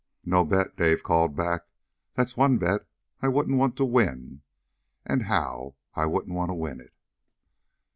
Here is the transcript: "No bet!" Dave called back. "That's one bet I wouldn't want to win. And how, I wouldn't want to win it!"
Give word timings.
"No 0.25 0.43
bet!" 0.43 0.77
Dave 0.77 1.03
called 1.03 1.35
back. 1.35 1.67
"That's 2.15 2.35
one 2.35 2.57
bet 2.57 2.87
I 3.21 3.27
wouldn't 3.27 3.59
want 3.59 3.77
to 3.77 3.85
win. 3.85 4.41
And 5.05 5.25
how, 5.25 5.75
I 5.93 6.07
wouldn't 6.07 6.33
want 6.33 6.49
to 6.49 6.55
win 6.55 6.81
it!" 6.81 6.95